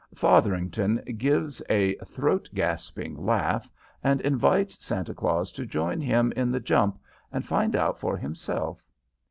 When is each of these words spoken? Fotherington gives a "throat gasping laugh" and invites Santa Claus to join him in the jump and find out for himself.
Fotherington 0.15 0.95
gives 1.19 1.61
a 1.69 1.93
"throat 1.97 2.49
gasping 2.55 3.23
laugh" 3.23 3.69
and 4.03 4.19
invites 4.21 4.83
Santa 4.83 5.13
Claus 5.13 5.51
to 5.51 5.63
join 5.63 6.01
him 6.01 6.33
in 6.35 6.49
the 6.49 6.59
jump 6.59 6.97
and 7.31 7.45
find 7.45 7.75
out 7.75 7.99
for 7.99 8.17
himself. 8.17 8.83